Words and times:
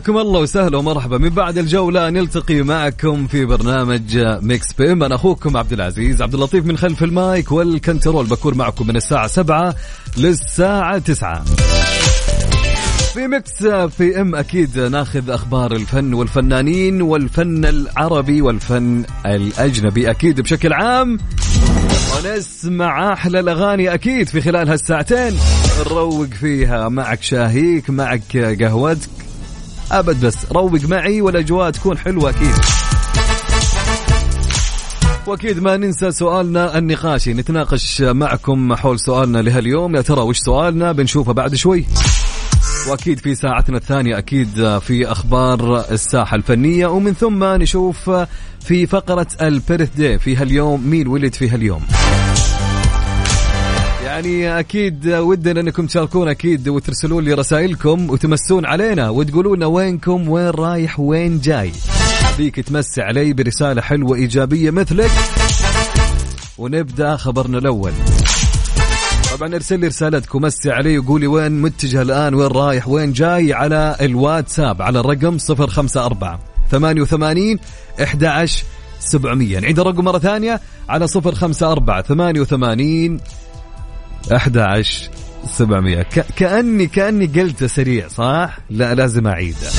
حياكم 0.00 0.18
الله 0.18 0.40
وسهلا 0.40 0.78
ومرحبا. 0.78 1.18
من 1.18 1.28
بعد 1.28 1.58
الجولة 1.58 2.10
نلتقي 2.10 2.62
معكم 2.62 3.26
في 3.26 3.44
برنامج 3.44 4.18
Mix 4.18 4.72
PM 4.72 5.02
أنا 5.02 5.14
أخوكم 5.14 5.56
عبد 5.56 5.72
العزيز. 5.72 6.22
عبد 6.22 6.34
اللطيف 6.34 6.66
من 6.66 6.76
خلف 6.76 7.02
ال 7.02 7.15
mic 7.15 7.52
وال 7.52 7.67
control. 7.67 8.26
بكون 8.26 8.54
معكم 8.54 8.86
من 8.86 8.96
الساعة 8.96 9.26
سبعة 9.26 9.74
للساعة 10.16 10.98
تسعة. 10.98 11.44
في 13.14 13.26
Mix 13.26 13.66
FM 13.98 14.34
أكيد 14.34 14.78
ناخذ 14.78 15.30
أخبار 15.30 15.72
الفن 15.72 16.14
والفنانين 16.14 17.02
والفن 17.02 17.64
العربي 17.64 18.42
والفن 18.42 19.04
الأجنبي 19.26 20.10
أكيد 20.10 20.40
بشكل 20.40 20.72
عام. 20.72 21.18
ونسمع 22.16 23.12
أحلى 23.12 23.40
الأغاني 23.40 23.94
أكيد 23.94 24.28
في 24.28 24.40
خلال 24.40 24.68
هالساعتين. 24.68 25.36
نروق 25.80 26.26
فيها. 26.26 26.88
معك 26.88 27.22
شاهيك 27.22 27.90
معك 27.90 28.36
قهوتك. 28.60 29.19
أبد 29.92 30.26
بس. 30.26 30.36
روق 30.52 30.84
معي 30.84 31.20
والأجواء 31.20 31.70
تكون 31.70 31.98
حلوة 31.98 32.30
أكيد. 32.30 32.54
وأكيد 35.26 35.58
ما 35.58 35.76
ننسى 35.76 36.12
سؤالنا 36.12 36.78
النقاشي. 36.78 37.34
نتناقش 37.34 38.02
معكم 38.02 38.74
حول 38.74 39.00
سؤالنا 39.00 39.38
لهاليوم. 39.38 39.96
يا 39.96 40.00
ترى 40.00 40.20
وش 40.20 40.38
سؤالنا؟ 40.38 40.92
بنشوفه 40.92 41.32
بعد 41.32 41.54
شوي. 41.54 41.84
وأكيد 42.90 43.18
في 43.18 43.34
ساعتنا 43.34 43.76
الثانية 43.76 44.18
أكيد 44.18 44.78
في 44.78 45.06
أخبار 45.06 45.84
الساحة 45.90 46.36
الفنية. 46.36 46.86
ومن 46.86 47.12
ثم 47.12 47.44
نشوف 47.44 48.10
في 48.60 48.86
فقرة 48.86 49.26
البيرث 49.42 49.88
داي 49.96 50.18
في 50.18 50.36
هاليوم. 50.36 50.90
مين 50.90 51.08
ولد 51.08 51.34
في 51.34 51.48
هاليوم؟ 51.48 51.82
يعني 54.10 54.58
أكيد 54.58 55.08
ودنا 55.08 55.60
أنكم 55.60 55.86
تشاركونا 55.86 56.30
أكيد 56.30 56.68
وترسلوا 56.68 57.22
لي 57.22 57.34
رسائلكم 57.34 58.10
وتمسون 58.10 58.66
علينا 58.66 59.10
وتقولوا 59.10 59.56
لنا 59.56 59.66
وينكم 59.66 60.28
وين 60.28 60.48
رايح 60.50 61.00
وين 61.00 61.40
جاي. 61.40 61.72
فيك 62.36 62.60
تمسي 62.60 63.02
علي 63.02 63.32
برسالة 63.32 63.82
حلوة 63.82 64.16
إيجابية 64.16 64.70
مثلك. 64.70 65.10
ونبدأ 66.58 67.16
خبرنا 67.16 67.58
الأول. 67.58 67.92
طبعا 69.36 69.54
ارسل 69.54 69.80
لي 69.80 69.86
رسالتك 69.86 70.34
ومسي 70.34 70.70
علي 70.70 70.98
وقولي 70.98 71.26
وين 71.26 71.62
متجه 71.62 72.02
الآن 72.02 72.34
وين 72.34 72.46
رايح 72.46 72.88
وين 72.88 73.12
جاي 73.12 73.52
على 73.52 73.96
الواتساب 74.00 74.82
على 74.82 75.00
الرقم 75.00 75.36
054 75.50 76.38
88 76.70 77.58
11 78.02 78.64
700 79.00 79.58
نعيد 79.58 79.78
الرقم 79.78 80.04
مرة 80.04 80.18
ثانية 80.18 80.60
على 80.88 81.06
054 81.16 82.02
88 82.44 83.20
11 84.32 85.10
700 85.46 86.02
ك... 86.02 86.24
كأني 86.36 86.86
كأني 86.86 87.26
قلت 87.26 87.64
سريع 87.64 88.08
صح؟ 88.08 88.58
لا 88.70 88.94
لازم 88.94 89.26
أعيده. 89.26 89.70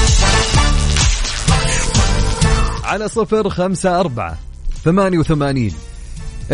على 2.83 3.07
صفر 3.07 3.49
خمسة 3.49 3.99
أربعة 3.99 4.37
ثمانية 4.83 5.17
وثمانين. 5.17 5.73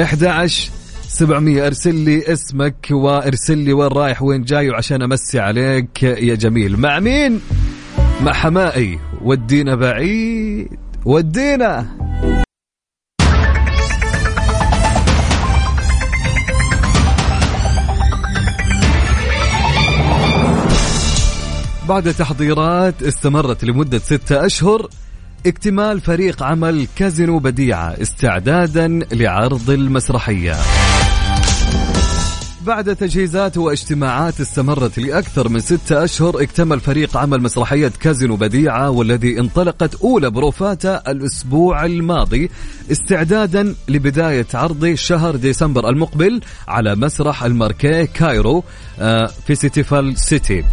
إحدى 0.02 0.28
سبعمية. 0.28 1.68
أرسل 1.68 1.96
لي 1.96 2.34
اسمك 2.34 2.88
وأرسل 2.92 3.58
لي 3.58 3.74
وين 3.74 3.88
رايح 3.88 4.24
وين 4.24 4.42
جاي 4.42 4.70
وعشان 4.70 5.02
أمسي 5.02 5.40
عليك 5.40 6.04
يا 6.04 6.36
جميل. 6.36 6.80
مع 6.80 7.00
مين؟ 7.00 7.42
مع 8.22 8.34
حمائي. 8.34 9.00
ودينا 9.22 9.76
بعيد. 9.76 10.68
ودينا. 11.06 12.07
بعد 21.88 22.14
تحضيرات 22.14 23.04
استمرت 23.04 23.64
لمدة 23.64 23.98
ستة 23.98 24.46
أشهر 24.46 24.90
اكتمال 25.46 26.02
فريق 26.02 26.44
عمل 26.44 26.88
كازينو 26.96 27.40
بديعة 27.40 27.96
استعدادا 28.02 28.88
لعرض 29.12 29.70
المسرحية. 29.70 30.56
بعد 32.68 32.96
تجهيزات 32.96 33.58
واجتماعات 33.58 34.42
استمرت 34.42 35.00
لأكثر 35.00 35.50
من 35.50 35.60
ستة 35.60 36.04
أشهر 36.04 36.42
اكتمل 36.42 36.80
فريق 36.80 37.18
عمل 37.18 37.42
مسرحية 37.42 37.92
كازينو 38.00 38.36
بديعة 38.36 38.90
والذي 38.90 39.40
انطلقت 39.40 39.96
أولى 39.96 40.30
بروفاته 40.30 40.96
الأسبوع 40.96 41.86
الماضي 41.86 42.50
استعدادا 42.92 43.76
لبداية 43.90 44.46
عرض 44.54 44.94
شهر 44.94 45.36
ديسمبر 45.36 45.90
المقبل 45.90 46.42
على 46.68 46.96
مسرح 46.96 47.44
ال 47.44 47.51
Marquee 47.51 48.06
Cairo 48.06 48.64
آه، 49.00 49.26
Festival 49.48 50.20
City. 50.20 50.64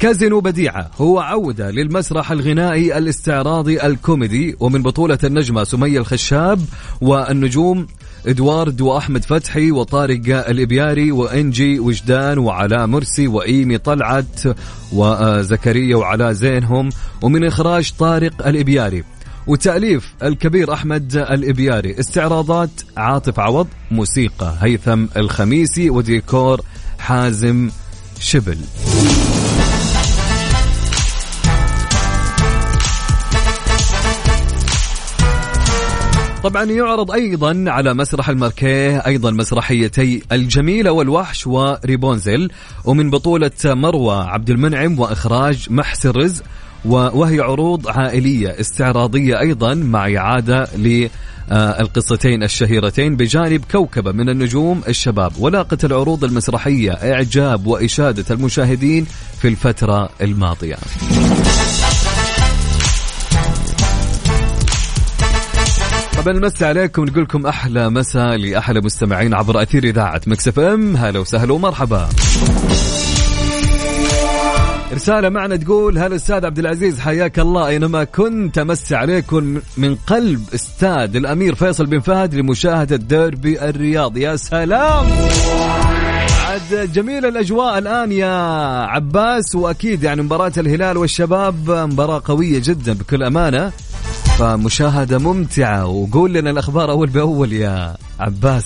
كازينو 0.00 0.40
بديعة 0.40 0.90
هو 0.98 1.20
عودة 1.20 1.70
للمسرح 1.70 2.30
الغنائي 2.30 2.98
الاستعراضي 2.98 3.82
الكوميدي 3.82 4.56
ومن 4.60 4.82
بطولة 4.82 5.18
النجمة 5.24 5.64
سمية 5.64 5.98
الخشاب 5.98 6.60
والنجوم 7.00 7.86
إدوارد 8.26 8.80
وأحمد 8.80 9.24
فتحي 9.24 9.70
وطارق 9.70 10.48
الإبياري 10.48 11.12
وإنجي 11.12 11.80
وجدان 11.80 12.38
وعلاء 12.38 12.86
مرسي 12.86 13.26
وإيمي 13.28 13.78
طلعت 13.78 14.40
وزكريا 14.92 15.96
وعلاء 15.96 16.32
زينهم 16.32 16.88
ومن 17.22 17.44
إخراج 17.44 17.92
طارق 17.98 18.46
الإبياري. 18.46 19.04
وتأليف 19.46 20.14
الكبير 20.22 20.72
أحمد 20.72 21.16
الإبياري. 21.16 22.00
استعراضات 22.00 22.70
عاطف 22.96 23.40
عوض 23.40 23.66
موسيقى 23.90 24.54
هيثم 24.60 25.04
الخميسي 25.16 25.90
وديكور 25.90 26.60
حازم 26.98 27.70
شبل. 28.20 28.58
طبعا 36.44 36.64
يعرض 36.64 37.10
أيضا 37.10 37.64
على 37.66 37.94
مسرح 37.94 38.28
الماركيه 38.28 38.98
أيضا 39.06 39.30
مسرحيتي 39.30 40.22
الجميلة 40.32 40.92
والوحش 40.92 41.46
وريبونزل 41.46 42.50
ومن 42.84 43.10
بطولة 43.10 43.50
مروة 43.64 44.24
عبد 44.24 44.50
المنعم 44.50 44.98
وإخراج 44.98 45.66
محسن 45.70 46.10
رزق 46.10 46.44
وهي 46.84 47.40
عروض 47.40 47.88
عائلية 47.88 48.60
استعراضية 48.60 49.40
أيضا 49.40 49.74
مع 49.74 50.16
إعادة 50.16 50.64
ل 50.64 51.08
القصتين 51.52 52.42
الشهيرتين 52.42 53.16
بجانب 53.16 53.64
كوكبة 53.70 54.12
من 54.12 54.28
النجوم 54.28 54.82
الشباب. 54.88 55.32
ولاقت 55.38 55.84
العروض 55.84 56.24
المسرحية 56.24 56.92
إعجاب 56.92 57.66
وإشادة 57.66 58.24
المشاهدين 58.30 59.06
في 59.40 59.48
الفترة 59.48 60.08
الماضية. 60.22 60.76
طبعا 66.24 66.36
نمسي 66.36 66.64
عليكم 66.64 67.04
نقول 67.04 67.22
لكم 67.22 67.46
أحلى 67.46 67.90
مساء 67.90 68.36
لأحلى 68.36 68.80
مستمعين 68.80 69.34
عبر 69.34 69.62
أثير 69.62 69.84
إذاعة 69.84 70.20
Mix 70.26 70.48
FM. 70.48 70.96
هلا 70.96 71.18
وسهلا 71.18 71.52
ومرحبا. 71.52 72.08
رسالة 74.92 75.28
معنا 75.28 75.56
تقول 75.56 75.98
هلا 75.98 76.16
أستاذ 76.16 76.46
عبد 76.46 76.58
العزيز 76.58 77.00
حياك 77.00 77.38
الله. 77.38 77.66
أينما 77.66 78.04
كنت 78.04 78.58
أمسي 78.58 78.94
عليكم 78.94 79.60
من 79.76 79.94
قلب 79.94 80.44
استاد 80.54 81.16
الأمير 81.16 81.54
فيصل 81.54 81.86
بن 81.86 82.00
فهد 82.00 82.34
لمشاهدة 82.34 82.96
ديربي 82.96 83.62
الرياض. 83.68 84.16
يا 84.16 84.36
سلام! 84.36 85.06
عاد 86.48 86.92
جميل 86.92 87.26
الأجواء 87.26 87.78
الآن 87.78 88.12
يا 88.12 88.34
عباس 88.86 89.54
وأكيد 89.54 90.02
يعني 90.02 90.22
مباراة 90.22 90.52
الهلال 90.56 90.96
والشباب 90.96 91.70
مباراة 91.70 92.22
قوية 92.24 92.62
جدا 92.64 92.92
بكل 92.92 93.22
أمانة. 93.22 93.72
فمشاهده 94.38 95.18
ممتعة؟ 95.18 95.86
وقول 95.86 96.32
لنا 96.34 96.50
الأخبار 96.50 96.90
أول 96.90 97.06
بأول 97.06 97.52
يا 97.52 97.96
عباس. 98.20 98.64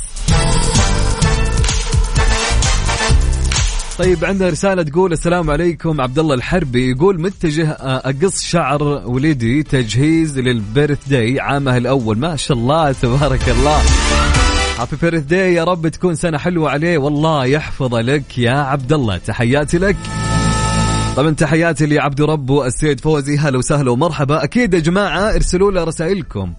طيب 3.98 4.24
عندنا 4.24 4.48
رسالة 4.48 4.82
تقول 4.82 5.12
السلام 5.12 5.50
عليكم 5.50 6.00
عبد 6.00 6.18
الله 6.18 6.34
الحربي. 6.34 6.90
يقول 6.90 7.20
متجه 7.20 7.70
أقص 7.80 8.42
شعر 8.42 8.82
وليدي 8.82 9.62
تجهيز 9.62 10.38
للبيرث 10.38 11.08
داي 11.08 11.40
عامه 11.40 11.76
الأول. 11.76 12.18
ما 12.18 12.36
شاء 12.36 12.56
الله 12.56 12.92
تبارك 12.92 13.48
الله. 13.48 13.80
هابي 14.78 14.96
بيرث 15.02 15.22
داي 15.22 15.54
يا 15.54 15.64
رب 15.64 15.88
تكون 15.88 16.14
سنة 16.14 16.38
حلوة 16.38 16.70
عليه. 16.70 16.98
والله 16.98 17.44
يحفظ 17.44 17.94
لك 17.94 18.38
يا 18.38 18.52
عبد 18.52 18.92
الله 18.92 19.16
تحياتي 19.16 19.78
لك. 19.78 19.96
طبعا 21.18 21.30
تحياتي 21.30 21.86
لعبد 21.86 22.20
ربو 22.20 22.64
السيد 22.64 23.00
فوزي. 23.00 23.38
هلا 23.38 23.58
وسهلا 23.58 23.90
ومرحبا. 23.90 24.44
أكيد 24.44 24.74
يا 24.74 24.78
جماعة 24.78 25.34
ارسلوا 25.34 25.70
لنا 25.70 25.84
رسائلكم 25.84 26.52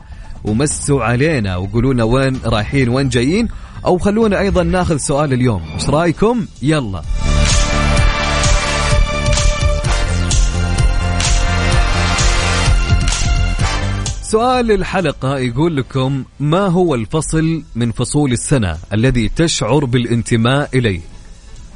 ومسوا 0.43 1.03
علينا 1.03 1.57
وقولوا 1.57 1.93
لنا 1.93 2.03
وين 2.03 2.39
رايحين 2.45 2.89
وين 2.89 3.09
جايين 3.09 3.47
أو 3.85 3.97
خلونا 3.97 4.39
أيضا 4.39 4.63
ناخذ 4.63 4.97
سؤال 4.97 5.33
اليوم. 5.33 5.61
إيش 5.73 5.89
رأيكم؟ 5.89 6.45
يلا. 6.61 7.01
سؤال 14.23 14.71
الحلقة 14.71 15.37
يقول 15.37 15.75
لكم 15.75 16.23
ما 16.39 16.67
هو 16.67 16.95
الفصل 16.95 17.63
من 17.75 17.91
فصول 17.91 18.31
السنة 18.31 18.77
الذي 18.93 19.29
تشعر 19.29 19.85
بالانتماء 19.85 20.77
إليه؟ 20.77 21.01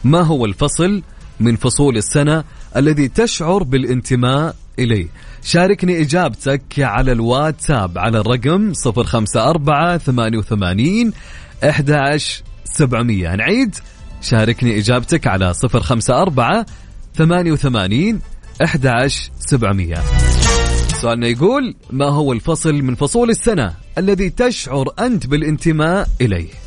ما 0.03 0.21
هو 0.21 0.45
الفصل 0.45 1.01
من 1.39 1.55
فصول 1.55 1.97
السنة 1.97 2.43
الذي 2.75 3.07
تشعر 3.07 3.63
بالانتماء 3.63 4.55
إليه. 4.79 5.07
شاركني 5.43 6.01
إجابتك 6.01 6.63
على 6.79 7.11
الواتساب 7.11 7.97
على 7.97 8.19
الرقم 8.19 8.73
054 8.85 9.97
88 9.97 11.13
11700 11.63 13.35
نعيد 13.35 13.75
شاركني 14.21 14.77
إجابتك 14.79 15.27
على 15.27 15.53
054 15.63 16.65
88 17.17 18.19
11700 18.61 20.03
سؤالنا 21.01 21.27
يقول 21.27 21.75
ما 21.91 22.09
هو 22.09 22.33
الفصل 22.33 22.73
من 22.73 22.95
فصول 22.95 23.29
السنة 23.29 23.73
الذي 23.97 24.29
تشعر 24.29 24.85
أنت 24.99 25.27
بالانتماء 25.27 26.07
إليه؟ 26.21 26.62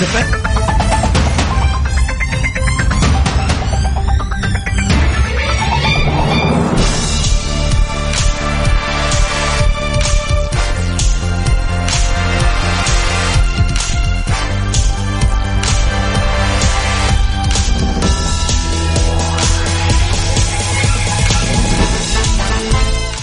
Pacific. 0.00 0.59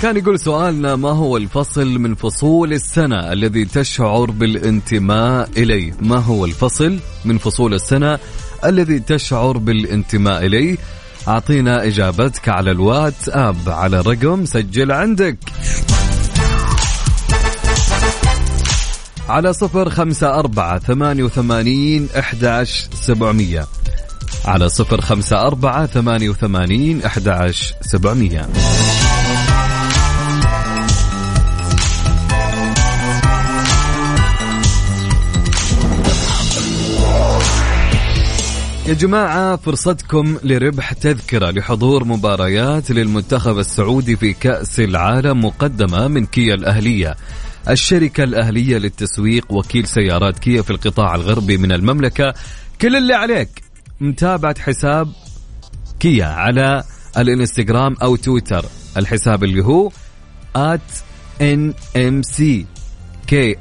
كان 0.08 0.18
يقول 0.18 0.40
سؤالنا 0.40 0.96
ما 0.96 1.10
هو 1.10 1.38
الفصل 1.38 2.00
من 2.00 2.16
فصول 2.16 2.74
السنة 2.74 3.34
الذي 3.34 3.66
تشعر 3.66 4.32
بالانتماء 4.32 5.50
إليه؟ 5.58 5.94
ما 6.02 6.18
هو 6.18 6.46
الفصل 6.46 7.00
من 7.26 7.38
فصول 7.38 7.74
السنة 7.74 8.20
الذي 8.66 9.00
تشعر 9.00 9.58
بالانتماء 9.58 10.46
إليه؟ 10.46 10.78
أعطينا 11.28 11.86
إجابتك 11.86 12.50
على 12.50 12.72
الواتساب 12.72 13.58
على 13.68 14.02
رقم 14.02 14.46
سجل 14.46 14.92
عندك. 14.92 15.38
على 19.30 19.54
صفر 19.54 19.90
خمسة 19.90 20.40
أربعة 20.40 20.80
ثمانية 20.80 21.24
وثمانين 21.24 22.08
أحداش 22.20 22.90
سبعمية. 22.94 23.68
على 24.46 24.70
صفر 24.70 25.02
خمسة 25.02 25.42
أربعة 25.48 25.86
ثمانية 25.86 26.30
وثمانين 26.30 27.04
أحداش 27.04 27.74
سبعمية. 27.82 28.50
يا 38.88 38.94
جماعة 38.94 39.56
فرصتكم 39.56 40.38
لربح 40.44 40.94
تذكرة 40.94 41.52
لحضور 41.52 42.04
مباريات 42.04 42.92
للمنتخب 42.92 43.60
السعودي 43.60 44.16
في 44.16 44.34
كأس 44.34 44.80
العالم 44.80 45.46
مقدمة 45.46 46.08
من 46.08 46.26
كيا 46.26 46.54
الأهلية. 46.54 47.16
الشركة 47.70 48.24
الأهلية 48.24 48.78
للتسويق 48.78 49.52
وكيل 49.52 49.88
سيارات 49.88 50.40
كيا 50.40 50.62
في 50.62 50.70
القطاع 50.72 51.16
الغربي 51.16 51.58
من 51.58 51.72
المملكة. 51.72 52.34
كل 52.82 52.96
اللي 52.96 53.14
عليك 53.14 53.50
متابعة 54.02 54.60
حساب 54.60 55.12
كيا 56.00 56.26
على 56.26 56.84
الانستغرام 57.18 57.96
أو 58.02 58.16
تويتر. 58.16 58.66
الحساب 58.98 59.44
اللي 59.44 59.64
هو 59.64 59.90
at 60.58 61.04
nmc 61.42 62.44
k 63.32 63.56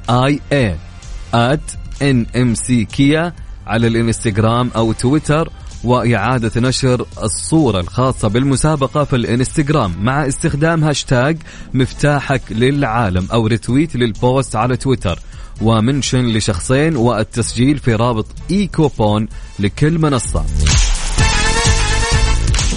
at 1.35 1.77
nmc 2.03 2.73
Kia. 2.73 3.46
على 3.67 3.87
الانستغرام 3.87 4.71
أو 4.77 4.93
تويتر 4.93 5.51
وإعادة 5.85 6.61
نشر 6.61 7.07
الصورة 7.23 7.81
الخاصة 7.81 8.29
بالمسابقة 8.29 9.05
في 9.05 9.17
الانستغرام 9.17 9.95
مع 10.01 10.29
استخدام 10.29 10.85
هاشتاج 10.85 11.39
مفتاحك 11.75 12.43
للعالم 12.51 13.29
أو 13.33 13.47
retweet 13.47 13.97
لل 13.97 14.17
post 14.17 14.57
على 14.57 14.77
تويتر. 14.77 15.19
و 15.63 15.71
mention 15.71 16.27
لشخصين 16.27 16.97
والتسجيل 16.97 17.79
في 17.79 17.95
رابط 17.95 18.27
e-coupon 18.51 19.29
لكل 19.59 19.99
منصة. 19.99 20.45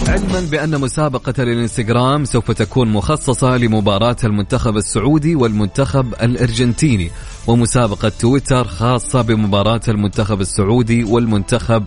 علما 0.09 0.39
بأن 0.51 0.81
مسابقة 0.81 1.33
الانستغرام 1.44 2.25
سوف 2.25 2.51
تكون 2.51 2.88
مخصصة 2.88 3.57
لمباراة 3.57 4.15
المنتخب 4.23 4.77
السعودي 4.77 5.35
والمنتخب 5.35 6.13
الأرجنتيني 6.21 7.11
ومسابقة 7.47 8.09
تويتر 8.09 8.67
خاصة 8.67 9.21
بمباراة 9.21 9.81
المنتخب 9.88 10.41
السعودي 10.41 11.03
والمنتخب 11.03 11.83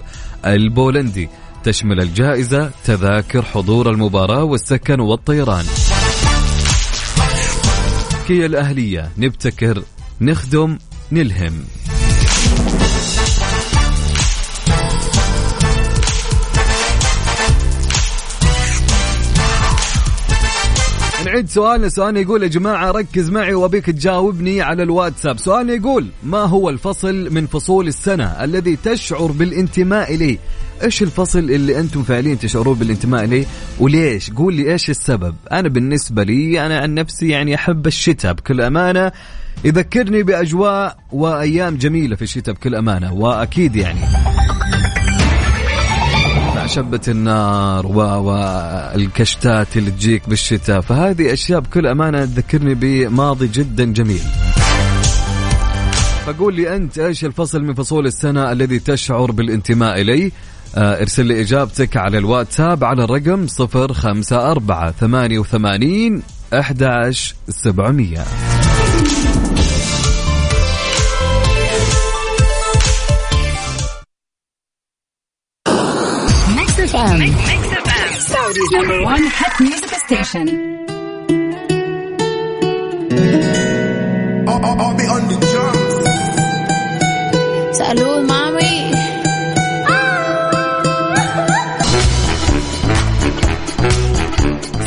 البولندي. 0.47 1.29
تشمل 1.65 2.01
الجائزة 2.01 2.71
تذاكر 2.85 3.43
حضور 3.43 3.91
المباراة 3.91 4.45
والسكن 4.45 5.01
والطيران. 5.01 5.65
كيا 8.27 8.47
الأهلية 8.47 9.11
نبتكر 9.19 9.83
نخدم 10.21 10.79
نلهم. 11.13 11.65
نعيد 21.25 21.49
سؤالنا. 21.49 21.89
سؤالنا 21.89 22.21
يقول 22.21 22.43
يا 22.43 22.49
جماعة 22.49 22.91
ركز 22.91 23.31
معي 23.31 23.55
وأبيك 23.55 23.87
تجاوبني 23.87 24.63
على 24.63 24.83
الواتساب. 24.83 25.39
سؤالنا 25.39 25.73
يقول 25.73 26.07
ما 26.23 26.39
هو 26.39 26.71
الفصل 26.71 27.35
من 27.35 27.47
فصول 27.47 27.89
السنة 27.89 28.45
الذي 28.45 28.77
تشعر 28.77 29.33
بالانتماء 29.33 30.15
إليه؟ 30.15 30.39
إيش 30.83 31.03
الفصل 31.03 31.39
اللي 31.39 31.81
أنتم 31.81 32.03
فعليا 32.03 32.35
تشعرون 32.35 32.79
بالانتماء 32.79 33.25
إليه؟ 33.25 33.45
وليش؟ 33.81 34.31
قول 34.31 34.55
لي 34.55 34.73
إيش 34.73 34.91
السبب؟ 34.91 35.35
أنا 35.53 35.69
بالنسبة 35.69 36.23
لي 36.23 36.67
أنا 36.67 36.79
عن 36.79 36.95
نفسي 36.95 37.29
يعني 37.29 37.55
أحب 37.55 37.87
الشتاء 37.87 38.33
بكل 38.33 38.61
أمانة. 38.61 39.13
يذكرني 39.65 40.23
بأجواء 40.23 40.97
وأيام 41.13 41.77
جميلة 41.77 42.17
في 42.17 42.23
الشتاء 42.23 42.55
بكل 42.55 42.75
أمانة 42.75 43.13
وأكيد 43.15 43.77
يعني 43.77 44.01
شبة 46.67 47.01
النار 47.09 47.87
والكشتات 47.87 49.77
اللي 49.77 49.91
تجيك 49.91 50.29
بالشتاء. 50.29 50.81
فهذه 50.81 51.33
أشياء 51.33 51.61
بكل 51.61 51.87
أمانة 51.87 52.25
تذكرني 52.25 52.75
بماضي 52.75 53.49
جدا 53.49 53.85
جميل. 53.85 54.23
فقول 56.27 56.55
لي 56.55 56.77
أنت 56.77 56.99
إيش 56.99 57.25
الفصل 57.25 57.63
من 57.63 57.75
فصول 57.75 58.07
السنة 58.07 58.53
الذي 58.53 58.79
تشعر 58.79 59.31
بالانتماء 59.31 60.01
إليه؟ 60.01 60.31
آه، 60.77 61.01
ارسل 61.01 61.27
لي 61.27 61.41
إجابتك 61.41 61.97
على 61.97 62.19
الواتساب 62.19 62.85
على 62.85 63.05
الرقم 63.05 63.47
054 63.61 64.93
88 64.93 66.23
11 66.53 67.35
music 79.61 79.93
station. 80.07 80.47
I'll, 84.49 84.81
I'll 84.83 84.97
be 85.01 85.07
on 85.15 85.23
the 85.31 85.37
drum. 85.51 85.77
Salud, 87.79 88.21
mami. 88.29 88.73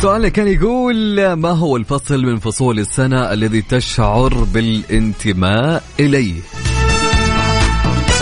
سؤالنا 0.01 0.29
كان 0.29 0.47
يقول 0.47 1.33
ما 1.33 1.49
هو 1.51 1.77
الفصل 1.77 2.23
من 2.25 2.39
فصول 2.39 2.79
السنة 2.79 3.33
الذي 3.33 3.61
تشعر 3.61 4.33
بالانتماء 4.53 5.83
إليه 5.99 6.41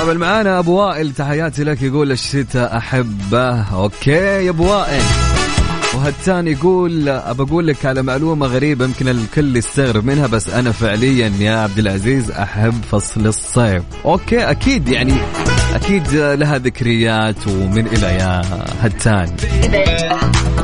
طبعا 0.04 0.14
معانا 0.14 0.60
أبو 0.60 0.80
وائل 0.80 1.14
تحياتي 1.14 1.64
لك 1.64 1.82
يقول 1.82 2.12
الشتاء 2.12 2.78
أحبه. 2.78 3.62
أوكي 3.62 4.12
يا 4.12 4.50
أبو 4.50 4.66
وائل. 4.66 5.02
وهتان 5.94 6.48
يقول 6.48 7.10
أبى 7.10 7.44
أقول 7.44 7.68
لك 7.68 7.86
على 7.86 8.02
معلومة 8.02 8.46
غريبة 8.46 8.86
يمكن 8.86 9.08
الكل 9.08 9.58
يستغرب 9.58 10.06
منها 10.06 10.28
بس 10.28 10.50
أنا 10.50 10.72
فعليا 10.72 11.34
يا 11.40 11.56
عبد 11.56 11.80
العزيز 11.80 12.32
أحب 12.32 12.74
فصل 12.92 13.28
الصيف. 13.28 13.84
أوكي 14.06 14.44
أكيد 14.52 14.88
يعني 14.88 15.14
أكيد 15.74 16.14
لها 16.14 16.58
ذكريات 16.58 17.48
ومن 17.48 17.88
إلى 17.88 18.08
يا 18.08 18.42
هتان. 18.82 19.36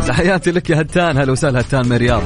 تحياتي 0.08 0.52
لك 0.52 0.70
يا 0.70 0.82
هتان 0.82 1.18
هلا 1.18 1.32
وسهلا 1.32 1.60
هتان 1.60 1.86
من 1.86 1.96
الرياض 1.96 2.22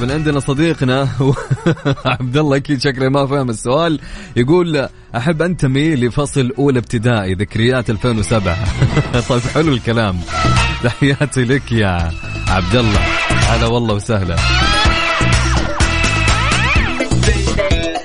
من 0.00 0.10
عندنا 0.10 0.40
صديقنا 0.40 1.08
عبد 2.20 2.36
الله 2.36 2.56
أكيد 2.56 2.80
شكله 2.80 3.08
ما 3.08 3.26
فهم 3.26 3.50
السؤال. 3.50 4.00
يقول 4.36 4.88
أحب 5.16 5.42
أنتمي 5.42 5.96
لفصل 5.96 6.52
أولى 6.58 6.78
ابتدائي 6.78 7.34
ذكريات 7.34 7.90
2007 7.90 8.56
طيب 9.28 9.40
حلو 9.40 9.72
الكلام. 9.72 10.20
تحياتي 10.84 11.44
لك 11.44 11.72
يا 11.72 12.10
عبد 12.48 12.76
الله. 12.76 13.00
هلا 13.30 13.66
والله 13.66 13.94
وسهلا. 13.94 14.36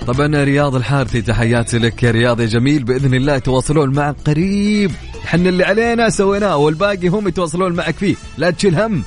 طبعا 0.07 0.43
رياض 0.43 0.75
الحارثي 0.75 1.21
تحياتي 1.21 1.77
لك 1.79 2.03
يا 2.03 2.11
رياض. 2.11 2.41
يا 2.41 2.45
جميل 2.45 2.83
بإذن 2.83 3.13
الله 3.13 3.35
يتواصلون 3.35 3.95
معك 3.95 4.15
قريب. 4.27 4.91
إحنا 5.25 5.49
اللي 5.49 5.63
علينا 5.63 6.09
سويناه 6.09 6.57
والباقي 6.57 7.07
هم 7.07 7.27
يتواصلون 7.27 7.73
معك 7.73 7.95
فيه. 7.95 8.15
لا 8.37 8.49
تشيل 8.51 8.75
هم. 8.75 9.03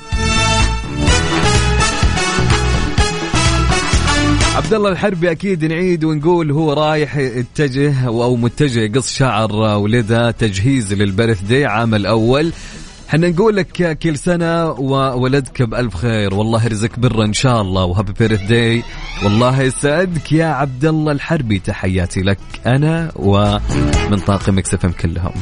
عبد 4.55 4.73
الله 4.73 4.89
الحربي 4.89 5.31
أكيد 5.31 5.65
نعيد 5.65 6.03
ونقول 6.03 6.51
هو 6.51 6.73
رايح 6.73 7.17
يتجه 7.17 8.07
أو 8.07 8.35
متجه 8.35 8.79
يقص 8.79 9.13
شعر 9.13 9.53
ولده 9.53 10.31
تجهيز 10.31 10.93
لل 10.93 11.41
birthday 11.41 11.65
عام 11.65 11.95
الأول. 11.95 12.53
حنا 13.07 13.29
نقول 13.29 13.55
لك 13.55 13.99
كل 14.03 14.17
سنة 14.17 14.71
وولدك 14.71 15.61
بألف 15.61 15.95
خير. 15.95 16.33
والله 16.33 16.65
يرزقك 16.65 16.99
برا 16.99 17.25
إن 17.25 17.33
شاء 17.33 17.61
الله. 17.61 17.83
و 17.83 18.13
happy 18.19 18.41
birthday 18.41 18.83
والله 19.23 19.61
يسعدك 19.61 20.31
يا 20.31 20.45
عبد 20.45 20.85
الله 20.85 21.11
الحربي. 21.11 21.59
تحياتي 21.59 22.21
لك 22.21 22.39
أنا 22.65 23.11
ومن 23.15 24.17
طاقم 24.27 24.57
Mix 24.57 24.73
FM 24.73 24.91
كلهم. 24.91 25.33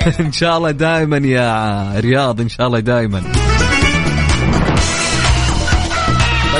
إن 0.20 0.32
شاء 0.32 0.56
الله 0.56 0.70
دائما 0.70 1.16
يا 1.16 1.92
رياض 2.00 2.40
إن 2.40 2.48
شاء 2.48 2.66
الله 2.66 2.80
دائما 2.80 3.22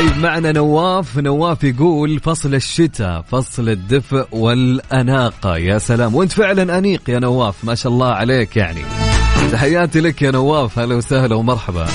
طيب 0.00 0.19
معنا 0.19 0.52
نواف. 0.52 1.19
نواف 1.19 1.64
يقول 1.64 2.21
فصل 2.21 2.54
الشتاء 2.54 3.23
فصل 3.23 3.69
الدفء 3.69 4.26
والأناقة. 4.33 5.57
يا 5.57 5.78
سلام. 5.78 6.14
وانت 6.14 6.33
فعلا 6.33 6.78
أنيق 6.78 7.11
يا 7.11 7.19
نواف. 7.19 7.64
ما 7.64 7.75
شاء 7.75 7.92
الله 7.92 8.07
عليك 8.07 8.57
يعني. 8.57 8.83
تحياتي 9.52 10.00
لك 10.00 10.23
يا 10.23 10.30
نواف. 10.30 10.78
هلا 10.78 10.95
وسهلا 10.95 11.35
ومرحبا. 11.35 11.87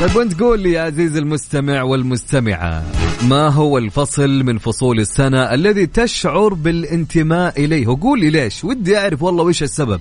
طيب 0.00 0.16
وانت 0.16 0.40
قول 0.40 0.60
لي 0.60 0.72
يا 0.72 0.82
عزيزي 0.82 1.18
المستمع 1.18 1.82
والمستمعة 1.82 2.84
ما 3.22 3.48
هو 3.48 3.78
الفصل 3.78 4.44
من 4.44 4.58
فصول 4.58 5.00
السنة 5.00 5.54
الذي 5.54 5.86
تشعر 5.86 6.54
بالانتماء 6.54 7.64
إليه؟ 7.64 7.86
وقول 7.86 8.20
لي 8.20 8.30
ليش. 8.30 8.64
ودي 8.64 8.98
أعرف 8.98 9.22
والله 9.22 9.44
وش 9.44 9.62
السبب. 9.62 10.00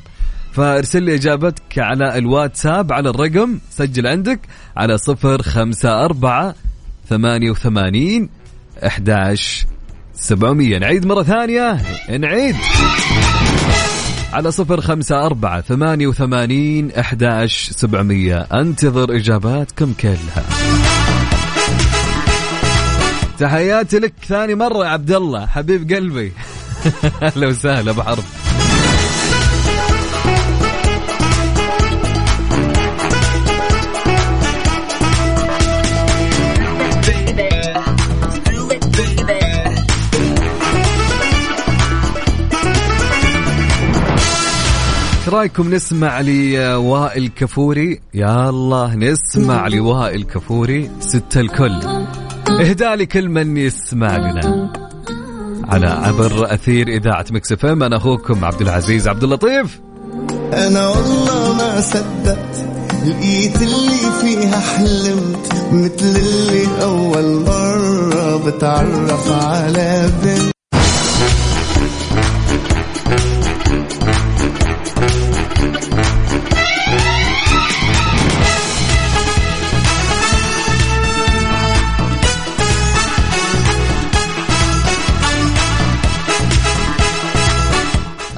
فارسل 0.51 1.03
لي 1.03 1.15
إجابتك 1.15 1.79
على 1.79 2.17
الواتساب 2.17 2.93
على 2.93 3.09
الرقم 3.09 3.59
سجل 3.69 4.07
عندك 4.07 4.39
على 4.77 4.97
صفر 4.97 5.41
خمسة 5.41 6.05
أربعة 6.05 6.55
ثمانية 7.09 7.51
وثمانين 7.51 8.29
أحداش 8.85 9.65
سبعمية. 10.13 10.77
نعيد 10.77 11.05
مرة 11.05 11.23
ثانية 11.23 11.77
نعيد. 12.17 12.55
على 14.33 14.51
صفر 14.51 14.81
خمسة 14.81 15.25
أربعة 15.25 15.61
ثمانية 15.61 16.07
وثمانين 16.07 16.91
أحداش 16.91 17.69
سبعمية. 17.75 18.37
أنتظر 18.37 19.15
إجاباتكم 19.15 19.93
كلها. 19.93 20.45
تحياتي 23.39 23.99
لك 23.99 24.13
ثاني 24.27 24.55
مرة 24.55 24.85
يا 24.85 24.89
عبد 24.89 25.11
الله 25.11 25.45
حبيب 25.45 25.93
قلبي. 25.93 26.31
أهلا 27.21 27.47
وسهلا 27.47 27.91
بحرف 27.91 28.40
رايكم 45.31 45.73
نسمع 45.73 46.21
لوائل 46.21 47.27
كفوري 47.27 48.01
يا 48.13 48.49
الله 48.49 48.95
نسمع 48.95 49.67
لوائل 49.67 50.23
كفوري 50.23 50.91
ست 50.99 51.37
الكل. 51.37 51.79
اهدى 52.49 52.95
لي 52.95 53.05
كل 53.05 53.29
من 53.29 53.57
يسمع 53.57 54.17
لنا. 54.17 54.73
على 55.63 55.87
عبر 55.87 56.53
أثير 56.53 56.87
إذاعة 56.87 57.25
مكس 57.31 57.51
إف 57.51 57.65
إم 57.65 57.83
أنا 57.83 57.97
أخوكم 57.97 58.45
عبد 58.45 58.61
العزيز 58.61 59.07
عبد 59.07 59.23
اللطيف. 59.23 59.79
أنا 60.53 60.87
والله 60.87 61.53
ما 61.53 61.81
صدقت 61.81 62.65
لقيت 63.05 63.61
اللي 63.61 64.11
فيها 64.21 64.59
حلمت 64.59 65.53
مثل 65.71 66.19
اللي 66.19 66.83
أول 66.83 67.45
مرة 67.45 68.37
بتعرف 68.45 69.31
على 69.31 70.09
بنت. 70.23 70.51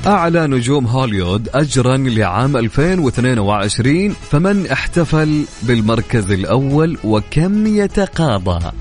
أعلى 0.07 0.48
نجوم 0.48 0.86
هوليوود 0.86 1.50
أجرا 1.53 1.98
لعام 1.98 2.57
2022 2.57 4.10
فمن 4.10 4.67
احتفل 4.67 5.45
بالمركز 5.63 6.31
الأول 6.31 6.98
وكم 7.03 7.67
يتقاضى؟ 7.67 8.72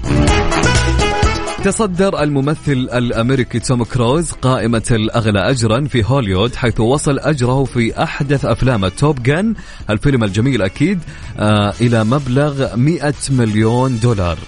تصدر 1.65 2.23
الممثل 2.23 2.73
الأمريكي 2.73 3.59
توم 3.59 3.85
كروز 3.85 4.33
قائمة 4.33 4.83
الاغلى 4.91 5.51
اجرا 5.51 5.85
في 5.85 6.05
هوليوود 6.05 6.55
حيث 6.55 6.81
وصل 6.81 7.19
أجره 7.19 7.65
في 7.65 8.03
أحدث 8.03 8.45
أفلام 8.45 8.89
توب 8.89 9.23
جن 9.23 9.55
الفيلم 9.91 10.25
الجميل 10.25 10.63
أكيد 10.63 10.99
آه 11.39 11.75
إلى 11.81 12.05
مبلغ 12.05 12.77
100 12.77 13.15
مليون 13.31 13.99
دولار. 13.99 14.39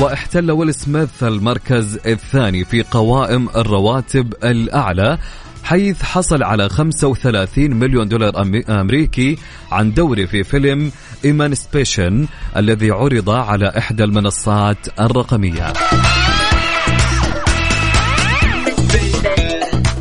واحتل 0.00 0.50
ويل 0.50 0.74
سميث 0.74 1.22
المركز 1.22 1.98
الثاني 2.06 2.64
في 2.64 2.82
قوائم 2.82 3.48
الرواتب 3.56 4.34
الأعلى 4.44 5.18
حيث 5.64 6.02
حصل 6.02 6.42
على 6.42 6.68
35 6.68 7.70
مليون 7.74 8.08
دولار 8.08 8.32
أمريكي 8.68 9.38
عن 9.72 9.94
دوره 9.94 10.24
في 10.24 10.44
فيلم 10.44 10.92
Emancipation 11.24 12.26
الذي 12.56 12.90
عرض 12.90 13.30
على 13.30 13.72
إحدى 13.78 14.04
المنصات 14.04 15.00
الرقمية. 15.00 15.72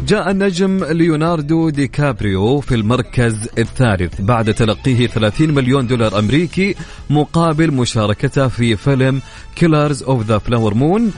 جاء 0.07 0.31
النجم 0.31 0.83
ليوناردو 0.83 1.69
دي 1.69 1.87
كابريو 1.87 2.59
في 2.59 2.75
المركز 2.75 3.49
الثالث 3.57 4.21
بعد 4.21 4.53
تلقيه 4.53 5.07
30 5.07 5.53
مليون 5.53 5.87
دولار 5.87 6.19
أمريكي 6.19 6.75
مقابل 7.09 7.71
مشاركته 7.71 8.47
في 8.47 8.75
فيلم 8.75 9.21
Killers 9.55 10.03
of 10.03 10.25
the 10.25 10.37
Flower 10.37 10.73
Moon 10.73 11.11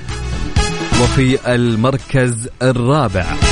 وفي 1.02 1.56
المركز 1.56 2.50
الرابع. 2.62 3.49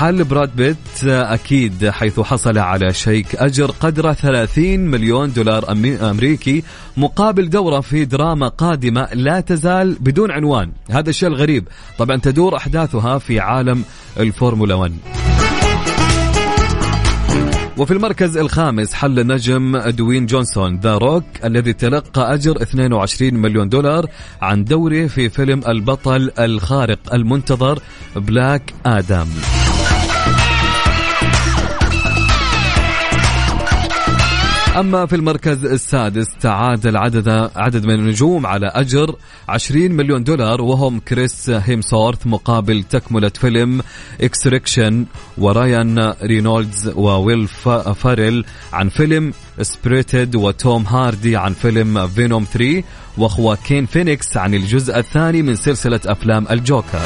حل 0.00 0.24
براد 0.24 0.56
بيت 0.56 1.04
أكيد 1.04 1.90
حيث 1.90 2.20
حصل 2.20 2.58
على 2.58 2.92
شيك 2.92 3.36
أجر 3.36 3.70
قدره 3.70 4.12
30 4.12 4.78
مليون 4.78 5.32
دولار 5.32 5.72
أمريكي 6.10 6.62
مقابل 6.96 7.50
دوره 7.50 7.80
في 7.80 8.04
دراما 8.04 8.48
قادمة 8.48 9.08
لا 9.12 9.40
تزال 9.40 9.96
بدون 10.00 10.30
عنوان. 10.30 10.72
هذا 10.90 11.10
الشيء 11.10 11.28
الغريب. 11.28 11.68
طبعا 11.98 12.16
تدور 12.16 12.56
أحداثها 12.56 13.18
في 13.18 13.40
عالم 13.40 13.84
الفورمولا 14.20 14.74
1 14.74 14.92
وفي 17.78 17.90
المركز 17.90 18.36
الخامس 18.36 18.94
حل 18.94 19.26
نجم 19.26 19.78
دوين 19.78 20.26
جونسون 20.26 20.80
The 20.80 20.98
Rock 20.98 21.24
الذي 21.44 21.72
تلقى 21.72 22.34
أجر 22.34 22.62
22 22.62 23.34
مليون 23.34 23.68
دولار 23.68 24.06
عن 24.42 24.64
دوره 24.64 25.06
في 25.06 25.28
فيلم 25.28 25.62
البطل 25.68 26.30
الخارق 26.38 27.14
المنتظر 27.14 27.78
Black 28.16 28.74
Adam. 28.86 29.26
أما 34.76 35.06
في 35.06 35.16
المركز 35.16 35.64
السادس 35.64 36.26
تعادل 36.40 36.96
عدد 36.96 37.28
عدد 37.56 37.86
من 37.86 37.94
النجوم 37.94 38.46
على 38.46 38.66
أجر 38.66 39.14
20 39.48 39.92
مليون 39.92 40.24
دولار 40.24 40.60
وهم 40.62 41.00
كريس 41.00 41.50
هيمسورث 41.50 42.26
مقابل 42.26 42.82
تكملة 42.82 43.28
فيلم 43.40 43.82
Extraction 44.20 45.04
ورايان 45.38 46.12
رينولدز 46.22 46.88
وويل 46.96 47.48
فا- 47.48 47.92
فاريل 47.92 48.44
عن 48.72 48.88
فيلم 48.88 49.32
Spirited 49.62 50.36
وتوم 50.36 50.86
هاردي 50.86 51.36
عن 51.36 51.52
فيلم 51.52 52.06
Venom 52.08 52.44
3 52.52 52.82
وخواكين 53.18 53.86
فينيكس 53.86 54.36
عن 54.36 54.54
الجزء 54.54 54.98
الثاني 54.98 55.42
من 55.42 55.54
سلسلة 55.56 56.00
أفلام 56.06 56.46
الجوكر. 56.50 57.00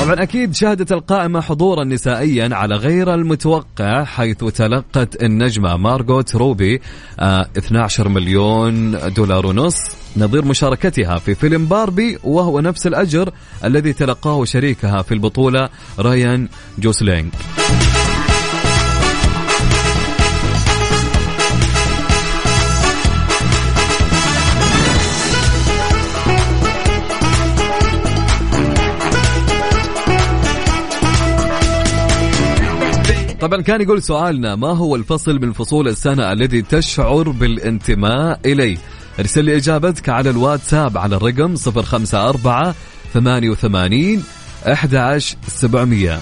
طبعا 0.00 0.22
أكيد 0.22 0.54
شهدت 0.54 0.92
القائمة 0.92 1.40
حضورا 1.40 1.84
نسائيا 1.84 2.48
على 2.52 2.76
غير 2.76 3.14
المتوقع 3.14 4.04
حيث 4.04 4.36
تلقت 4.44 5.22
النجمة 5.22 5.76
مارغوت 5.76 6.36
روبي 6.36 6.80
آه 7.20 7.46
12 7.58 8.08
مليون 8.08 8.98
دولار 9.14 9.46
ونص. 9.46 9.76
نظير 10.16 10.44
مشاركتها 10.44 11.18
في 11.18 11.34
فيلم 11.34 11.66
باربي 11.66 12.18
وهو 12.24 12.60
نفس 12.60 12.86
الأجر 12.86 13.30
الذي 13.64 13.92
تلقاه 13.92 14.44
شريكها 14.44 15.02
في 15.02 15.14
البطولة 15.14 15.68
رايان 15.98 16.48
جوسلينج 16.78 17.32
طبعا 33.44 33.60
كان 33.60 33.80
يقول 33.80 34.02
سؤالنا 34.02 34.56
ما 34.56 34.68
هو 34.68 34.96
الفصل 34.96 35.40
من 35.40 35.52
فصول 35.52 35.88
السنة 35.88 36.32
الذي 36.32 36.62
تشعر 36.62 37.30
بالانتماء 37.30 38.40
إليه؟ 38.44 38.76
ارسل 39.18 39.44
لي 39.44 39.56
إجابتك 39.56 40.08
على 40.08 40.30
الواتساب 40.30 40.98
على 40.98 41.16
الرقم 41.16 41.54
054 41.66 42.74
88 43.12 44.24
11700 44.66 46.20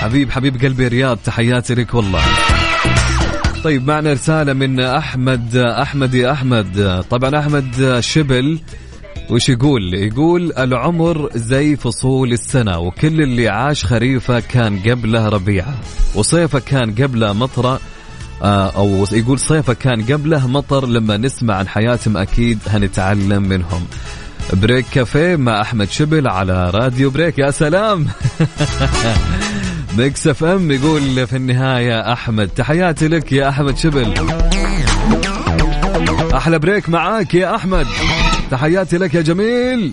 حبيب 0.00 0.30
حبيب 0.30 0.62
قلبي 0.64 0.88
رياض 0.88 1.18
تحياتي 1.24 1.74
لك 1.74 1.94
والله. 1.94 2.22
طيب 3.64 3.86
معنا 3.86 4.12
رسالة 4.12 4.52
من 4.52 4.80
أحمد 4.80 5.56
أحمد 5.56 6.14
يا 6.14 6.32
أحمد. 6.32 7.04
طبعا 7.10 7.38
أحمد 7.38 7.96
شبل 8.00 8.58
وش 9.30 9.48
يقول؟ 9.48 9.94
يقول 9.94 10.52
العمر 10.58 11.30
زي 11.34 11.76
فصول 11.76 12.32
السنة 12.32 12.78
وكل 12.78 13.22
اللي 13.22 13.48
عاش 13.48 13.84
خريفة 13.84 14.40
كان 14.40 14.78
قبله 14.78 15.28
ربيعة 15.28 15.74
وصيفه 16.14 16.58
كان 16.58 16.94
قبله 16.94 17.32
مطرة 17.32 17.80
آه، 18.42 18.70
أو 18.70 19.04
يقول 19.12 19.38
صيفه 19.38 19.72
كان 19.72 20.02
قبله 20.02 20.46
مطر 20.46 20.86
لما 20.86 21.16
نسمع 21.16 21.54
عن 21.54 21.68
حياتهم 21.68 22.16
أكيد 22.16 22.58
هنتعلم 22.66 23.42
منهم. 23.42 23.86
بريك 24.52 24.86
كافيه 24.92 25.36
مع 25.36 25.60
أحمد 25.60 25.90
شبل 25.90 26.28
على 26.28 26.70
راديو 26.70 27.10
بريك 27.10 27.38
يا 27.38 27.50
سلام. 27.50 28.06
ميكس 29.98 30.26
اف 30.26 30.44
ام 30.44 30.70
يقول 30.70 31.26
في 31.26 31.36
النهاية 31.36 32.12
أحمد 32.12 32.48
تحياتي 32.48 33.08
لك 33.08 33.32
يا 33.32 33.48
أحمد 33.48 33.76
شبل. 33.76 34.14
أحلى 36.34 36.58
بريك 36.58 36.88
معاك 36.88 37.34
يا 37.34 37.54
أحمد. 37.54 37.86
تحياتي 38.50 38.98
لك 38.98 39.14
يا 39.14 39.20
جميل. 39.20 39.92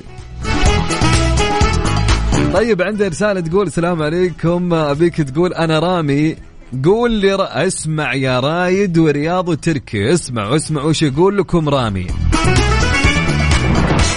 طيب 2.53 2.81
عندي 2.81 3.07
رسالة 3.07 3.39
تقول 3.39 3.67
السلام 3.67 4.01
عليكم. 4.03 4.73
أبيك 4.73 5.21
تقول 5.21 5.53
أنا 5.53 5.79
رامي. 5.79 6.35
قول 6.83 7.11
لي 7.11 7.33
ر... 7.33 7.41
أسمع 7.41 8.13
يا 8.13 8.39
رايد 8.39 8.97
ورياض 8.97 9.49
وتركي. 9.49 10.13
اسمعوا 10.13 10.55
اسمعوا 10.55 10.89
وش 10.89 11.01
يقول 11.01 11.37
لكم 11.37 11.69
رامي. 11.69 12.07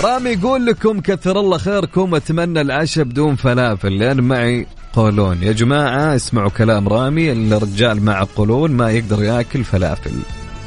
رامي 0.05 0.31
يقول 0.31 0.67
لكم 0.67 1.01
كثر 1.01 1.41
الله 1.41 1.59
خيركم 1.59 2.15
أتمنى 2.15 2.61
العشاء 2.61 3.05
بدون 3.05 3.37
فلافل 3.37 3.99
لأن 3.99 4.21
معي. 4.21 4.67
قولون. 4.93 5.43
يا 5.43 5.53
جماعة 5.53 6.17
اسمعوا 6.17 6.51
كلام 6.51 6.89
رامي 6.89 7.33
الرجال 7.33 8.05
مع 8.05 8.27
قولون 8.37 8.71
ما 8.71 8.91
يقدر 8.91 9.23
ياكل 9.23 9.65
فلافل. 9.65 10.13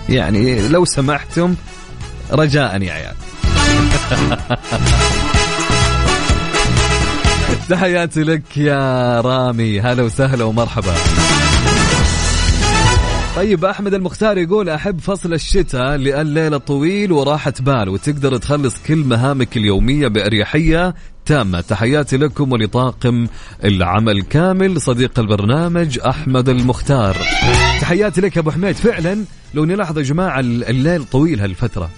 يعني 0.09 0.67
لو 0.67 0.86
سمحتم 0.86 1.55
رجاء 2.31 2.81
يا 2.81 2.93
عيال. 2.93 3.15
تحياتي 7.69 8.23
لك 8.23 8.57
يا 8.57 9.21
رامي. 9.21 9.81
هلا 9.81 10.03
وسهلا 10.03 10.43
ومرحبا. 10.43 10.93
طيب 13.36 13.65
أحمد 13.65 13.93
المختار 13.93 14.38
يقول 14.38 14.69
أحب 14.69 14.99
فصل 14.99 15.33
الشتاء 15.33 15.95
لأن 15.95 16.33
ليلة 16.33 16.57
طويل 16.57 17.12
وراحة 17.12 17.53
بال 17.59 17.89
وتقدر 17.89 18.38
تخلص 18.38 18.75
كل 18.88 18.95
مهامك 18.95 19.57
اليومية 19.57 20.07
بأريحية 20.07 20.95
تامه 21.25 21.62
تحياتي 21.62 22.17
لكم 22.17 22.51
ولطاقم 22.51 23.27
العمل 23.63 24.21
كامل 24.21 24.81
صديق 24.81 25.19
البرنامج 25.19 25.99
أحمد 25.99 26.49
المختار. 26.49 27.17
تحياتي 27.81 28.21
لك 28.21 28.38
أبو 28.38 28.51
حميد. 28.51 28.75
فعلا 28.75 29.23
لو 29.53 29.65
نلاحظ 29.65 29.97
يا 29.97 30.03
جماعة 30.03 30.39
الليل 30.39 31.03
طويل 31.05 31.39
هالفترة. 31.39 31.89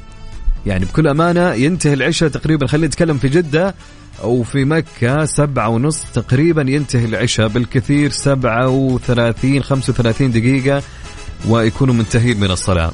يعني 0.66 0.86
بكل 0.86 1.08
أمانة 1.08 1.54
ينتهي 1.54 1.94
العشاء 1.94 2.30
تقريبا 2.30 2.68
خلينا 2.68 2.88
نتكلم 2.88 3.18
في 3.18 3.30
جدة 3.30 3.76
وفي 4.24 4.66
مكة 4.66 5.26
سبعة 5.26 5.70
ونص 5.70 6.04
تقريبا 6.14 6.62
ينتهي 6.62 7.06
العشاء. 7.06 7.48
بالكثير 7.48 8.12
سبعة 8.12 8.70
وثلاثين 8.70 9.64
خمسة 9.64 9.92
وثلاثين 9.92 10.32
دقيقة 10.32 10.84
ويكونوا 11.48 11.94
منتهين 11.94 12.40
من 12.40 12.52
الصلاة. 12.52 12.92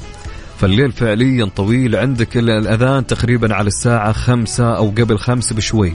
فالليل 0.58 0.92
فعليا 0.92 1.44
طويل. 1.56 1.96
عندك 1.96 2.36
الأذان 2.36 3.06
تقريبا 3.06 3.54
على 3.54 3.66
الساعة 3.66 4.12
خمسة 4.12 4.76
أو 4.76 4.88
قبل 4.88 5.18
خمسة 5.18 5.54
بشوي. 5.54 5.92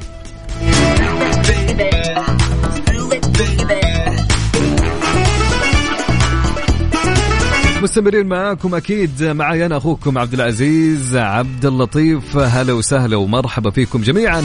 مستمرين 7.88 8.28
معاكم 8.28 8.76
أكيد. 8.76 9.23
معي 9.23 9.65
أنا 9.65 9.78
أخوكم 9.78 10.17
عبد 10.17 10.34
العزيز 10.34 11.15
عبد 11.15 11.65
اللطيف. 11.65 12.38
هلا 12.38 12.73
وسهلا 12.73 13.15
ومرحبا 13.17 13.69
فيكم 13.69 14.02
جميعا. 14.02 14.43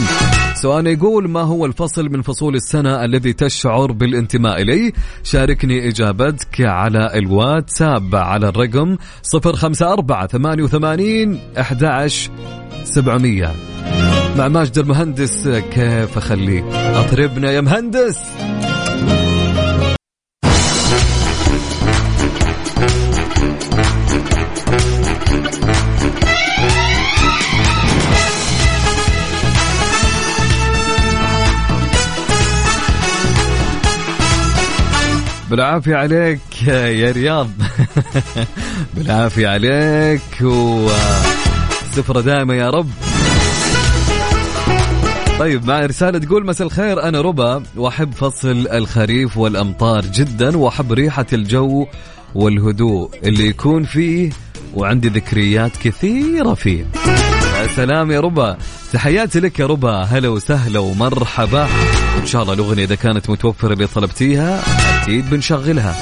سؤال 0.54 0.86
يقول 0.86 1.28
ما 1.28 1.40
هو 1.40 1.66
الفصل 1.66 2.08
من 2.10 2.22
فصول 2.22 2.54
السنة 2.54 3.04
الذي 3.04 3.32
تشعر 3.32 3.92
بالانتماء 3.92 4.62
إليه؟ 4.62 4.92
شاركني 5.22 5.88
إجابتك 5.88 6.60
على 6.60 7.10
الواتساب 7.14 8.14
على 8.14 8.48
الرقم 8.48 8.96
054 9.34 10.26
88 10.26 11.40
11 11.58 12.30
700 12.84 13.54
مع 14.36 14.48
ماجد 14.48 14.78
المهندس 14.78 15.48
كيف 15.48 16.18
أخليك؟ 16.18 16.64
أطربنا 16.74 17.50
يا 17.50 17.60
مهندس. 17.60 18.18
بالعافية 35.52 35.96
عليك 35.96 36.62
يا 36.66 37.12
رياض. 37.12 37.50
بالعافية 38.96 39.48
عليك 39.48 40.20
وسفرة 40.42 42.20
دائمة 42.20 42.54
يا 42.54 42.70
رب. 42.70 42.90
طيب 45.38 45.64
مع 45.66 45.80
رسالة 45.80 46.18
تقول 46.18 46.46
مساء 46.46 46.66
الخير 46.66 47.02
أنا 47.02 47.20
ربا 47.20 47.62
وأحب 47.76 48.12
فصل 48.12 48.68
الخريف 48.72 49.36
والأمطار 49.36 50.04
جدا 50.06 50.56
وأحب 50.56 50.92
ريحة 50.92 51.26
الجو 51.32 51.86
والهدوء 52.34 53.10
اللي 53.24 53.46
يكون 53.46 53.84
فيه 53.84 54.30
وعندي 54.74 55.08
ذكريات 55.08 55.76
كثيرة 55.76 56.54
فيه. 56.54 56.86
يا 57.60 57.66
سلام 57.66 58.10
يا 58.10 58.20
ربا. 58.20 58.56
تحياتي 58.92 59.40
لك 59.40 59.58
يا 59.58 59.66
ربا. 59.66 60.02
هلا 60.02 60.28
وسهلا 60.28 60.78
ومرحبا. 60.78 61.68
إن 62.20 62.26
شاء 62.26 62.42
الله 62.42 62.54
الأغنية 62.54 62.84
إذا 62.84 62.94
كانت 62.94 63.30
متوفرة 63.30 63.72
اللي 63.72 63.86
طلبتيها 63.86 64.62
أكيد 65.02 65.30
بنشغلها. 65.30 65.94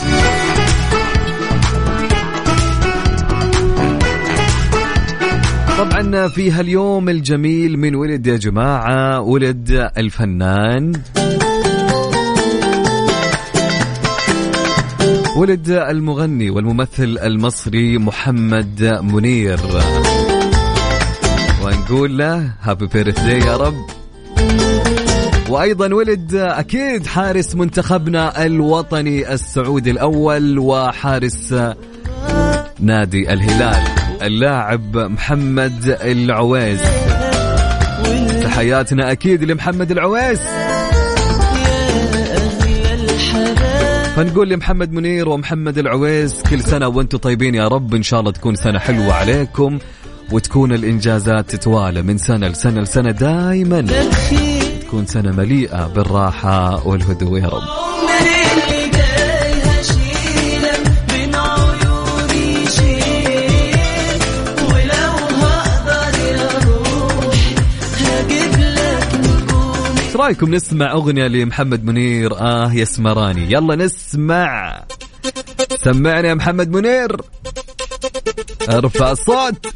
طبعا 5.78 6.28
في 6.28 6.50
هاليوم 6.50 7.08
الجميل 7.08 7.78
من 7.78 7.94
ولد 7.94 8.26
يا 8.26 8.36
جماعة؟ 8.36 9.20
ولد 9.20 9.90
الفنان. 9.98 10.92
ولد 15.36 15.70
المغني 15.70 16.50
والممثل 16.50 17.18
المصري 17.22 17.98
محمد 17.98 19.00
منير. 19.02 19.60
ونقول 21.64 22.18
له 22.18 22.50
هابي 22.62 22.86
بيرثدي 22.86 23.38
يا 23.38 23.56
رب. 23.56 23.99
وأيضا 25.50 25.94
ولد 25.94 26.34
أكيد 26.34 27.06
حارس 27.06 27.54
منتخبنا 27.54 28.46
الوطني 28.46 29.32
السعودي 29.32 29.90
الأول 29.90 30.58
وحارس 30.58 31.54
نادي 32.80 33.32
الهلال 33.32 33.82
اللاعب 34.22 34.96
محمد 34.96 35.98
العويس. 36.02 36.82
تحياتنا 38.42 39.12
أكيد 39.12 39.44
لمحمد 39.44 39.90
العويس. 39.90 40.40
فنقول 44.16 44.48
لمحمد 44.50 44.92
منير 44.92 45.28
ومحمد 45.28 45.78
العويس 45.78 46.42
كل 46.50 46.60
سنة 46.60 46.88
وأنتم 46.88 47.18
طيبين 47.18 47.54
يا 47.54 47.68
رب 47.68 47.94
إن 47.94 48.02
شاء 48.02 48.20
الله 48.20 48.32
تكون 48.32 48.54
سنة 48.54 48.78
حلوة 48.78 49.12
عليكم 49.12 49.78
وتكون 50.32 50.72
الإنجازات 50.72 51.50
تتوالى 51.50 52.02
من 52.02 52.18
سنة 52.18 52.48
لسنة 52.48 52.80
لسنة 52.80 53.10
دائما 53.10 53.86
تكون 54.90 55.06
سنة 55.06 55.32
مليئة 55.32 55.86
بالراحة 55.86 56.86
والهدوء. 56.86 57.40
يا 57.40 57.48
رب. 57.48 57.62
رأيكم 70.16 70.54
نسمع 70.54 70.92
أغنية 70.92 71.26
لمحمد 71.26 71.84
منير؟ 71.84 72.38
آه 72.38 72.72
يا 72.72 72.84
سمراني 72.84 73.52
يلا 73.52 73.76
نسمع. 73.76 74.82
سمعني 75.84 76.28
يا 76.28 76.34
محمد 76.34 76.70
منير. 76.70 77.20
ارفع 78.68 79.10
الصوت. 79.10 79.66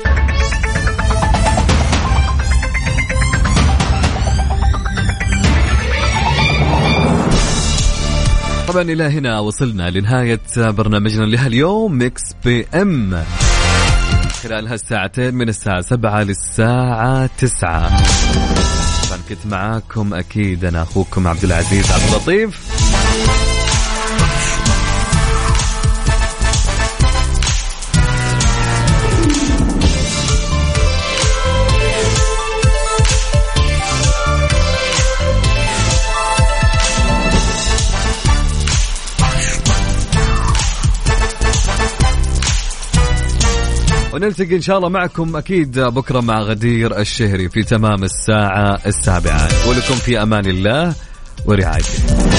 طبعا 8.69 8.83
إلى 8.83 9.05
هنا 9.05 9.41
وصلنا 9.41 9.91
لنهاية 9.91 10.41
برنامجنا 10.57 11.25
لهاليوم 11.25 11.99
ميكس 11.99 12.23
اف 12.45 12.67
ام 12.75 13.25
خلال 14.43 14.69
هالساعتين 14.69 15.35
من 15.35 15.49
الساعة 15.49 15.81
7 15.81 16.23
للساعة 16.23 17.31
9 17.39 17.89
طبعا 19.09 19.19
كنت 19.29 19.47
معاكم 19.47 20.15
أكيد 20.15 20.65
أنا 20.65 20.83
أخوكم 20.83 21.29
عبد 21.29 21.45
العزيز 21.45 21.93
عبد 21.93 22.03
اللطيف. 22.13 22.61
ونلتقي 44.15 44.57
إن 44.57 44.61
شاء 44.61 44.77
الله 44.77 44.89
معكم 44.89 45.37
أكيد 45.37 45.81
بكرة 45.81 46.21
مع 46.21 46.41
غدير 46.41 46.99
الشهري 46.99 47.49
في 47.49 47.63
تمام 47.63 48.05
الساعة 48.05 48.81
السابعة. 48.87 49.49
ولكم 49.69 49.95
في 49.95 50.23
أمان 50.23 50.47
الله 50.47 50.95
ورعايته. 51.47 52.34